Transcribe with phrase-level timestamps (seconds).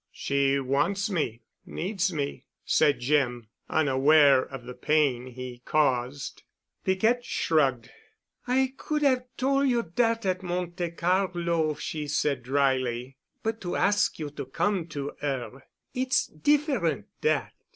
[0.11, 6.41] "She wants me,—needs me," said Jim, unaware of the pain he caused.
[6.83, 7.91] Piquette shrugged.
[8.47, 14.17] "I could 'ave tol' you dat at Monte Carlo," she said dryly, "but to ask
[14.17, 17.53] you to come to 'er—it's different, dat."